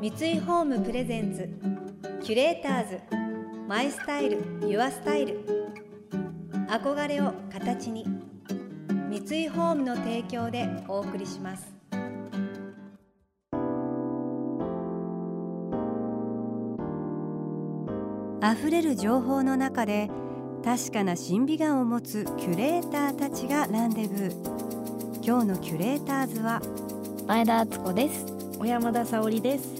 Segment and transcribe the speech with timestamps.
[0.00, 1.46] 三井ホームプレゼンツ
[2.24, 3.00] キュレーターズ
[3.68, 5.44] マイスタイルユアスタイル。
[6.70, 8.06] 憧れを形に
[9.10, 11.70] 三井ホームの提供でお送りします。
[18.42, 20.08] 溢れる情報の中で
[20.64, 25.22] 確かな審美眼を持つキュレーターたちがランデブー。
[25.22, 26.62] 今日のキュレーターズは
[27.26, 28.24] 前田敦子です。
[28.58, 29.79] 小山田沙織です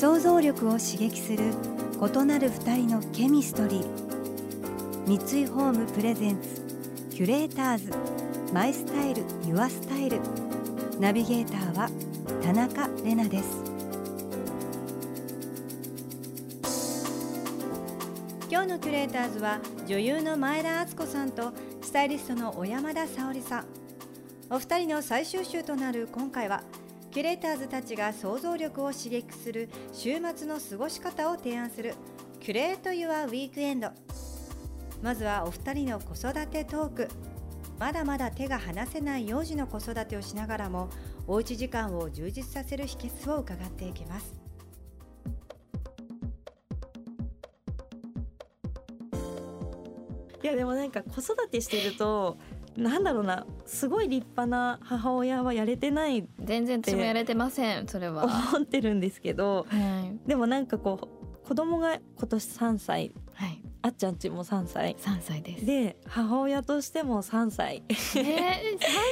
[0.00, 1.52] 想像力を刺激する
[2.00, 5.06] 異なる二人のケミストリー。
[5.06, 6.62] 三井ホームプレゼンツ
[7.10, 7.92] キュレーターズ。
[8.50, 10.18] マイスタイルユアスタイル。
[10.98, 11.90] ナビゲーターは
[12.42, 13.62] 田中れなです。
[18.50, 23.66] 今日のキュレーターズは女優の前田敦子さんとスタイリストの小山田沙織さん。
[24.48, 26.62] お二人の最終週となる今回は
[27.10, 31.94] キュレーターズたちが想像力を刺激する週末の過ごし方を提案する
[32.38, 33.90] キュレート・ユア・ウィークエンド
[35.02, 37.08] まずはお二人の子育てトーク。
[37.80, 40.90] まだまだ手が離せない幼児の子育てをしながらも
[41.26, 44.34] おうち時間を充実させる秘訣を伺っていきます。
[50.42, 52.36] いやでもなんか子育てしてると
[52.76, 58.24] なんだろうなすごい立派な母親はやれてない全然私もやれてませんそれは。
[58.24, 64.94] 思ってるんですけどはい、でもなんかこう子供が今年3歳はい、あっちゃんちも3歳。
[65.00, 65.64] 3歳です。
[65.64, 67.82] で母親としても3歳。
[67.88, 67.94] え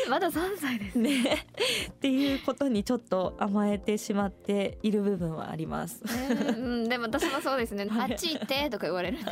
[0.06, 0.98] ー、まだ3歳です。
[0.98, 1.22] ね。
[1.22, 1.46] ね
[1.90, 6.02] っていうことにちょっと甘えてしまっている部分はあります。
[6.04, 6.52] う
[6.84, 7.86] ん、でも私もそうですね。
[7.86, 8.12] はい。
[8.12, 9.30] あっち行ってとか言われるんで、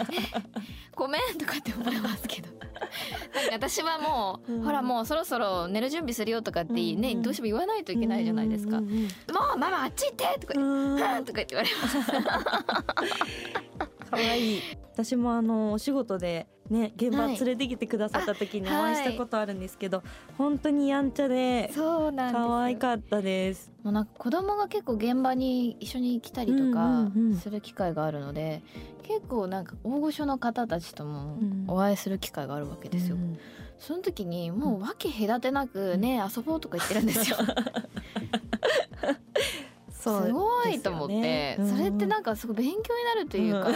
[0.94, 2.55] ごめんとかって思いますけど。
[3.34, 8.80] なんか私はもう、うんほらもうそろそろ寝る準備するよとかってね、うんうんどうしても言わないといけないじゃないですか。
[8.80, 11.04] もうんうんうママあっち行ってとかう言って。
[11.04, 11.96] んうんとか言われます。
[14.10, 20.02] 可愛い私もあのお仕事でね現場連れてきてくださった時にお会いしたことあるんですけど、
[20.36, 22.32] 本当にやんちゃでそうなん。
[22.32, 23.72] 可愛かったです。
[23.82, 27.36] もうなんか子供が結構現場に一緒に来たりとかうんうんうん。
[27.36, 28.62] する機会があるので、
[29.02, 31.64] 結構なんか大御所の方たちともうん。
[31.68, 33.16] お会いする機会があるわけですよ。
[33.16, 33.38] うん
[33.78, 37.36] その時にもう訳隔てなくね遊ぼうとか言ってるんですよ。
[39.90, 43.68] すごいと思って、それってなんかかすごい勉強になるというか、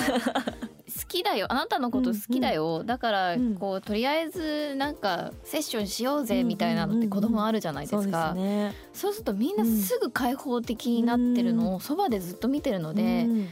[1.10, 1.47] きだよ。
[1.50, 3.54] あなたのこと好きだよ、だからうん。
[3.56, 8.75] こうとりあえずなんかセッションしようぜみたいなのって子供あるじゃないですか、そうですね。
[8.93, 13.49] そうするとみんなすぐ開放的になってるのをそばでずっと見てるので、うん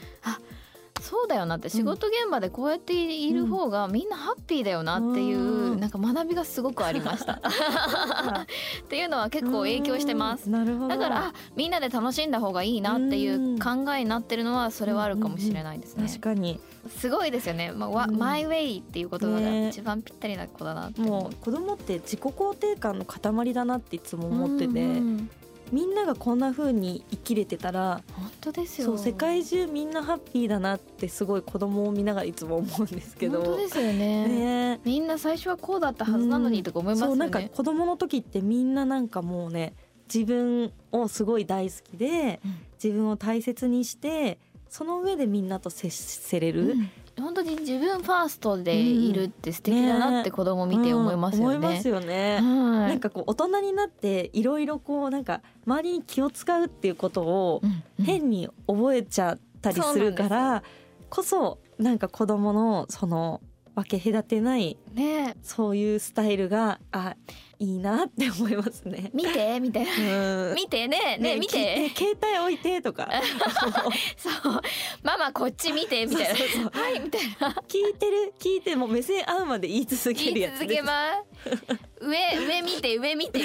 [1.00, 5.81] そうだよなって仕事現場でこうやっている方がみんなハッピーだよなっていう、うん。
[5.81, 7.41] なんか学びがすごくありました。
[7.42, 10.47] っていうのは結構影響してます。
[10.47, 10.53] うん。
[10.53, 10.88] なるほど。
[10.88, 16.06] だからあみんなで楽しんだ方がいいなっていう考えになってるのはそれはあるかもしれないですね。
[16.09, 16.60] 確かに。
[16.88, 17.72] すごいですよね。
[17.72, 18.16] まあ、わうん。
[18.16, 19.69] マイウェイっていう言葉がね。
[19.69, 21.00] 一番ぴったりな子だなって。
[21.00, 25.30] 思もう子供って自己肯定感の塊だなっていつも思ってて、うんうん
[25.72, 28.88] みんながこんな風に生きれてたら本当ですよ。
[28.88, 34.28] そう世界中みんなハッピーだなってすごい子供を見ながらいつも思うんですけど本当ですよね。
[34.28, 37.10] ねみんな最初はこうだったはずなのにとか思いますよね。
[37.10, 39.74] そうなんか子供の時ってみんななんかもうね
[40.12, 46.90] 自分をすごい大好きでうん自分を大切にしてその上でみんなと接せれる、うん
[47.20, 51.54] 本当に自分ファーストでいるって素敵だなって子供見て思いますよね。
[51.56, 52.34] うん思いますよね。
[52.34, 52.42] はい
[52.88, 57.62] なんかこう大人になっていろいろこうなんか周りに気を使うっていうことを
[58.02, 60.62] 変に覚えちゃったりするから
[61.10, 63.40] こそなんか子供のその
[63.78, 65.37] 分け隔てないね。
[65.41, 67.15] そういうスタイルがあ
[67.61, 69.11] いいなって思いますね。
[69.15, 70.49] 見てみたいな。
[70.50, 70.55] うん。
[70.56, 71.16] 見てね。
[71.19, 71.89] ね見て。
[71.91, 73.09] 携帯置いてとか。
[74.19, 74.62] そう。
[75.03, 76.71] ママこっち見てみたいな。
[76.71, 77.50] はいみたいな。
[77.69, 81.12] 聞いてる聞いてもう目線合うまで言い続けるやつ続けま
[81.45, 82.05] す。
[82.05, 83.39] 上上見て上見て。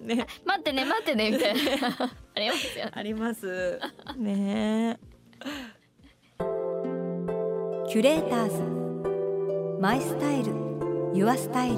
[0.00, 0.26] ね。
[0.44, 2.16] 待ってね待ってねみたいな。
[2.34, 2.88] ありますよ。
[2.92, 3.80] あります。
[4.16, 5.00] ね。
[7.88, 8.83] キュレーターズ
[9.80, 10.52] マイスタイル
[11.14, 11.76] ユアスタイル。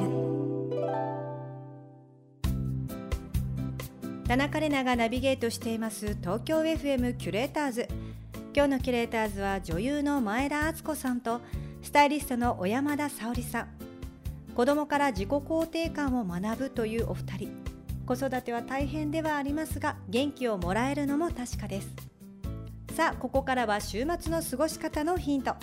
[4.26, 7.88] 田中れながナビゲートしています東京 FM キュレーターズ。
[8.54, 11.40] 今日のキュレーターズは女優の前田敦子さんと
[11.82, 13.68] スタイリストの小山田沙織さん。
[14.54, 17.50] 子供から自己肯定感を学ぶというお二人。
[18.06, 21.88] 子育ては大変ではありますが元気をもらえるのも確かです。
[22.94, 25.54] さあここからは週末の過ごし方のヒント。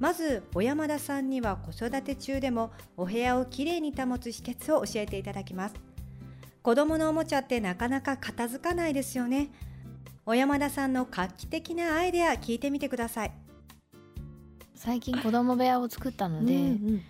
[0.00, 5.74] まず小山田さんには子育て中でもお部屋をきれいに保つ秘訣を教えていただきます。
[6.62, 9.50] 子供のおもちゃってなかなか片付かないですよね。
[10.24, 13.32] 小山田さんの画期的なアイデア聞いてみてください。
[14.74, 17.02] 最近子供部屋を作ったので、うんうん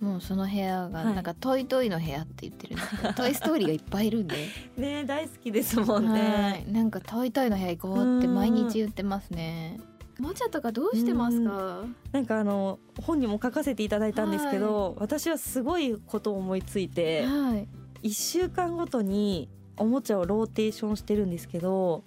[0.00, 4.36] もうその部屋がはいなんかトイトイの部屋って言ってるんですけど、トイストーリーがいっぱいいるんで、
[4.76, 6.72] ね大好きですもんはねい。
[6.72, 9.78] なんかトイトイの部屋行こうって毎日言ってますね。
[9.80, 11.84] おもちゃとかどうしてますか？
[12.12, 17.68] なんかあの本にも書かせていただいたんですけど、私はすごいことを思いついてはい。
[18.08, 22.04] 1週間ごとにおもちゃをローテーションしてるんですけど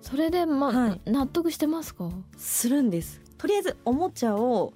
[0.00, 1.00] それでまあ、はい。
[1.10, 3.20] 納得してますか、するんです。
[3.38, 4.72] とりあえずおもちゃを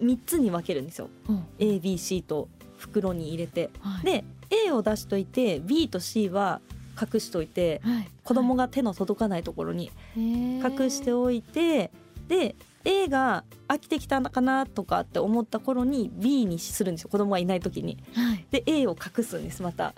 [0.00, 1.08] 3つに分けるんですよ。
[1.28, 1.46] うん。
[1.58, 3.70] ABC と袋に入れて。
[3.80, 4.24] はい、で
[4.66, 6.60] A を出しといて B と C は
[7.00, 11.90] 隠しといてはい、子供が手の届かないところに隠隠しておいて
[12.28, 17.98] で A が飽きてきたのかなとかって思った頃に B にするんですよ子供がいない時に。
[18.14, 18.46] はい。
[18.50, 19.94] で A を隠すんですまた。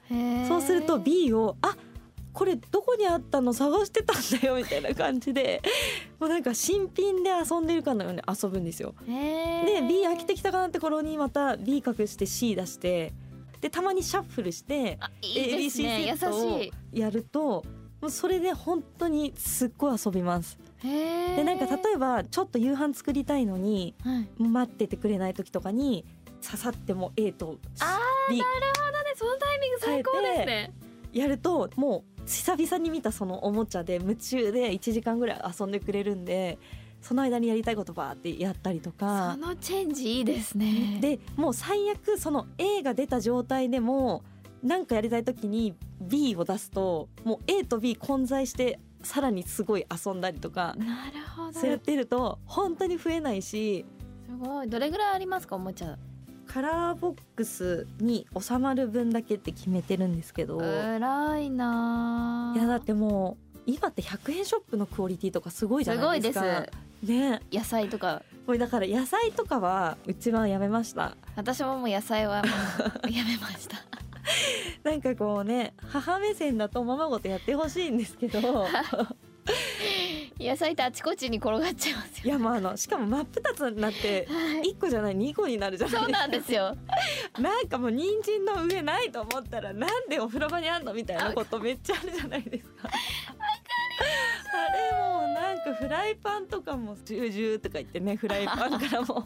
[0.49, 1.77] そうすると B をあ
[2.33, 3.53] これどこにあったの？
[3.53, 5.61] 探してたんだよみたいな感じで。
[6.19, 8.95] もうなんか新品で遊んでるかのように遊ぶんですよ。
[9.07, 9.13] で
[9.87, 13.13] B 飽きてきたかなって頃にまた B 隠して C 出して
[13.61, 15.35] でたまにシャッフルしてあいい
[15.65, 16.13] ですね。
[16.13, 17.65] ABC セ優ットをしやると
[18.01, 20.59] もうそれで本当にすっごい遊びます。
[20.83, 24.43] でなんか例えばちょっと夕飯作りたいのにはい。
[24.43, 26.05] 待っててくれない時とかに
[26.45, 27.99] 刺さっても A とあ
[28.31, 29.13] B なるほどね。
[29.17, 30.73] そのタイミング最高ですね。
[31.13, 36.59] やるともう久々に見たそのおもちゃで夢中で1時間ぐらい遊んでくれるんで
[37.01, 40.99] その間にやりたいことバーってやったりとそかのチェンジいいですね。
[41.01, 44.25] でもう最悪その A が出た状態でも
[44.63, 51.61] なんかやりたい時に B を出すともう A と B 混在してさらにすごい遊んだりとかなるほど。
[51.61, 53.85] そうやってると本当に増えないし。
[54.29, 54.69] すごい。
[54.69, 55.97] どれぐらいありますかおもちゃ？
[56.47, 60.61] カラーボックスに収まる分だけって決めてるんですけど。
[60.63, 66.41] 偉いないやだってもう今って100円ショップのクオリティとかすごいじゃすごないでか。
[66.41, 66.73] いで
[67.03, 67.07] す。
[67.07, 67.43] すね。
[67.53, 68.23] 野菜とか。
[68.47, 71.19] もうだから野菜とかはうちはやめました。
[71.37, 72.49] 私ももう野菜はも
[73.07, 73.77] うやめました。
[74.89, 78.67] なんかこうね母目線だとままごとやってほしいんですけど。
[80.41, 84.71] 野菜ってあちこちに転がっちゃいますよいやまああのしかも真っ二つになってはい。
[84.73, 86.19] 1個じゃない2個になるじゃないそうですか。
[86.21, 86.77] なんですよ。
[87.39, 92.89] なんかもう人参の上ないと思ったらなんでお風呂場にあんのみたいなことめっちゃあるじゃないですか。
[95.69, 99.25] あれもうなんかフライパンとかもジュージューとか言ってねフライパンからも。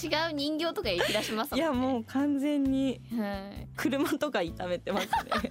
[0.00, 1.64] 違う人形とか行き出しますもんね。
[1.64, 3.68] いやもう完全にはい。
[3.76, 5.12] 車とか炒めてますね。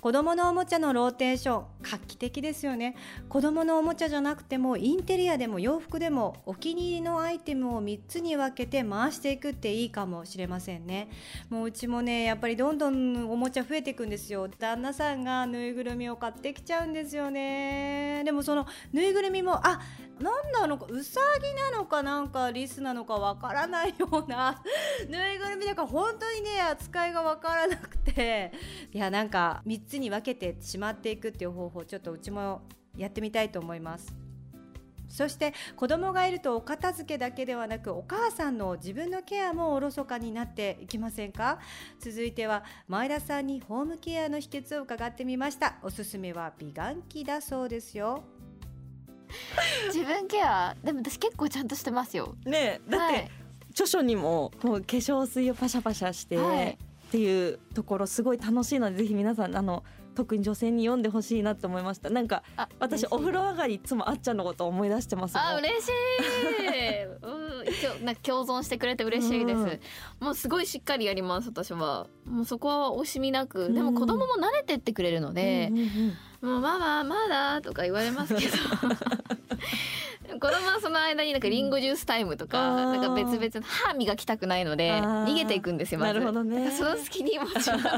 [0.00, 2.96] 子供のおもちゃのローテーション画期的ですよね。
[3.28, 11.08] 子供のおもちゃじゃなくてもインテリアでも洋服でもお気に入りのアイテムを3つに分けて回していくっていいかもしれませんね。
[11.48, 14.48] もううちもねやっぱりどんどんおもちゃ増えていくんですよ。
[14.48, 18.22] 旦那さんがぬいぐるみを買ってきちゃうんですよね。
[18.24, 19.80] でもそのぬいぐるみもあ
[20.20, 24.62] なんなのかうさぎなのかなんかリスなのかわからないような
[25.08, 28.52] ぬいぐるみだから本当にね扱いがわからなくて。
[28.92, 32.62] いやなんか3つに分けてしまっていくっていう方法ちょっとうちも
[32.96, 34.14] やってみたいと思います。
[35.08, 41.60] そして子供がいるとお片付けだけではなくお母さんの自分のケアもおろそかになっていきませんか？
[42.00, 45.76] 続いては前田さんにホームケアの秘訣を伺ってみました。
[45.82, 48.24] おすすめは美顔器だそうですよ。
[49.94, 52.34] 自分ケアでも私結構ちゃんとしてますよ。
[52.44, 53.30] ねえだって、はい。
[53.70, 59.84] 著書にもこう化粧水をパシャパシャして、はいっていうところすごい楽しいのでぜひ皆さんあの
[60.16, 62.08] 特に女性に読んでほしいなと思いました。
[62.08, 69.80] なんかあ私お風呂上がりいつもあっちゃんのことを思い出してますあ嬉しい、うん、一応なんか共存してくれて嬉しいです、うん。
[70.20, 72.06] もうすごいしっかりやります私は。
[72.24, 73.72] もうそこは惜しみなく。
[73.72, 73.94] でうん。
[73.94, 78.52] も子供も慣れてってくれるのでうん、うんうんもうママまだとか言われますけど
[80.46, 86.14] 子供はその間になんかリンゴジュースタイムとか、なんか別々の歯磨きたくないので逃げていくんですよまず。
[86.14, 86.70] なるほどね。
[86.70, 87.90] その隙にも自分の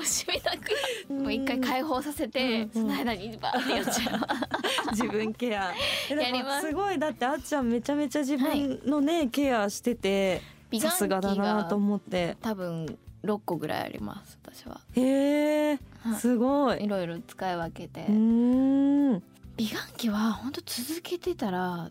[0.00, 4.20] 惜しみなくもう一回解放させて、うんその間にバーってやっちゃう。
[4.96, 5.74] 自分ケア。
[6.08, 6.68] やります。
[6.68, 6.98] すごい。
[6.98, 12.38] だってあっちゃんめちゃめちゃ自分のね、ケアしてて美さすがだなと思って。
[12.40, 14.80] 多分6個ぐらいあります私は。
[14.94, 16.14] へえはい。
[16.16, 16.84] すごい。
[16.84, 19.22] いろいろ使い分けて、うーん
[19.58, 21.90] 美顔器は本当続けてたら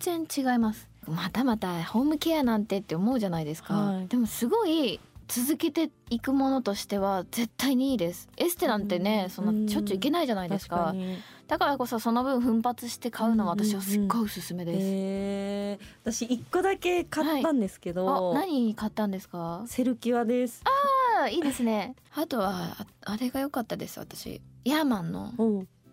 [0.00, 0.88] 全然違います。
[1.06, 4.08] またまたホームケアなんてって思うじゃないですか、はい。
[4.08, 8.30] でもすごい続けていくものとしては絶対にいいです。
[8.38, 9.30] エステなんてね、うん。
[9.30, 10.76] そんなしょっちゅう行けないじゃないですか。
[10.76, 11.18] 確かに。
[11.48, 19.62] だからこそその分奮発して買うのは私はすっごいおすすめです、へえ私一個だけ買ったんですけど、あ何買ったんですか？
[19.66, 20.62] セルキュアです。
[21.20, 21.94] あいいですね。
[22.14, 24.40] あとはああれが良かったです私。
[24.64, 25.34] ヤーマンの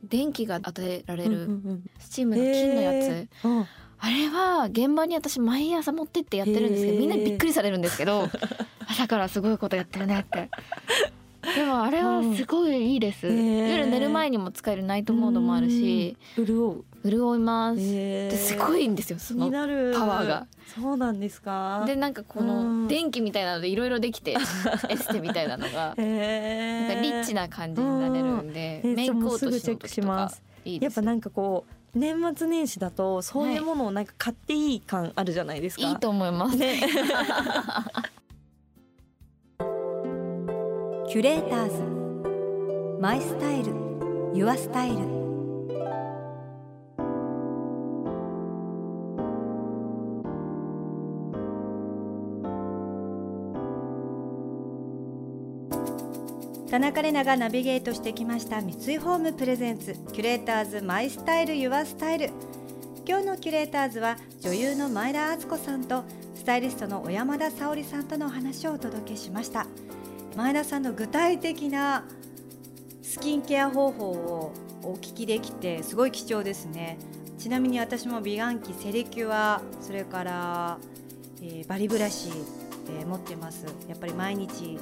[0.10, 1.84] 電気が当てられうんるうん。
[2.00, 3.48] スチームの金のやつ、へー。
[3.48, 3.66] うん
[4.02, 6.94] あれは現場に私毎朝持ってってやってるんですけへー。
[6.94, 8.30] どみんなびっくりされるんですけど
[8.88, 10.50] 朝からすごいことやってるねって。
[11.56, 13.72] でもあれはすごいいいです、へー。
[13.78, 18.30] 夜寝る前にも使えるナイトモードもあるし潤う潤います、へー。
[18.32, 19.58] ですごいんですよそのパ
[20.06, 20.48] ワーが。
[20.76, 21.84] そうなんですか？
[21.88, 22.84] でなんかこうん。
[22.84, 24.32] の電気みたいなのでいろいろできて
[24.90, 25.94] エステみたいなのが。
[25.98, 26.88] へー。
[26.88, 28.92] なんかリッチな感じになれるんで、うん。
[28.92, 30.44] えメイク落としのじゃあもうすぐチェック時とかします。
[30.66, 30.98] いいです。
[30.98, 36.82] やっぱなんかこう年末年始だとそういうものをなんか買っていい感あるじゃないですか、いいと思います、ね。
[41.08, 41.82] キュレーターズ。
[43.02, 43.74] My Style。Your
[44.36, 44.98] Style
[56.70, 62.30] 田中れながナビゲートしてきました三井ホーム presents キュレーターズ My Style Your Style。
[63.08, 66.04] 今日のキュレーターズは女優の前田敦子さんと
[66.36, 69.66] スタイリストの小山田沙織さんとのお話をお届けしました。
[70.38, 72.06] 前田さんの具体的な
[73.02, 77.00] スキンケア方法をお聞きできてすごい貴重ですね。
[77.40, 80.78] ちなみに私も美顔器セレキュアそれから、
[81.42, 83.66] えーバリブラシで持ってます。
[83.88, 84.78] やっぱり毎日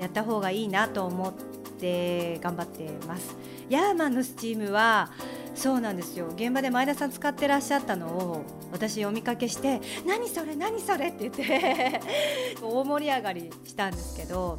[0.00, 1.32] やった方がいいなと思っ
[1.78, 3.36] て頑張ってます
[3.68, 5.10] ヤーマンのスチームは
[5.54, 12.00] そうなんですよ現場で前田さん使ってらっしゃったのを私お見かけして何それ何それって言って
[12.62, 14.58] 大盛り上がりしたんですけど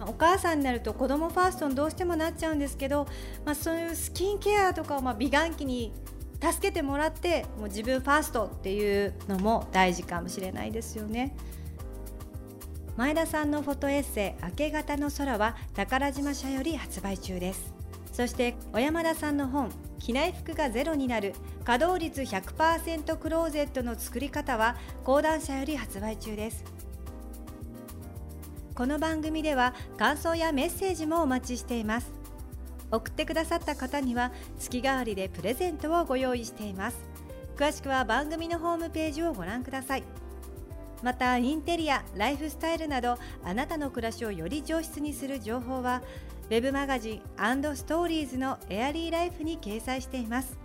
[0.00, 3.06] お母さんになると子供ファーストにどうしてもなっちゃうんですけど、
[3.44, 5.92] まあ、そういうスキンケアとかをま美顔器に
[6.42, 11.34] 助けてもらってもう自分ファーストっていうのも大事かもしれないですよね。
[12.96, 17.74] 前田さんのフォトエッセイ「明け方の空」は宝島社より発売中です。
[18.12, 21.34] そして小山田さんの本「着ない服がゼロになる
[21.64, 26.62] 稼働率100%クローゼットの作り方」は講談社より発売中です。
[28.76, 32.12] この番組では感想やメッセージもお待ちしています。
[32.92, 36.98] 送ってくださった方には月替わりでプレゼントをご用意しています。
[37.56, 40.04] 詳しくは番組のホームページをご覧ください。
[41.04, 46.02] またインテリアライフスタイルなどあなたの暮らしをより上質にする情報は
[46.48, 47.20] ウェブマガジン
[47.76, 50.56] ストーリーズのエアリーライフに掲載しています。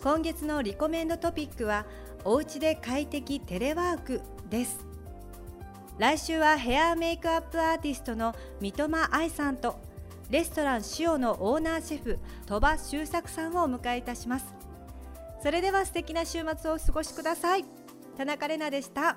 [0.00, 1.86] 今月のリコメンドトピックは
[2.24, 4.78] おうちで快適テレワークです。
[5.98, 9.80] 来週はヘアメイクアップアーティストの三笘愛さんと
[10.30, 14.46] レストラン塩のオーナーシェフ鳥羽周作さんをお迎えいたします。
[15.42, 17.64] それでは素敵な週末をお過ごしください。
[18.16, 19.16] 田中れなでした。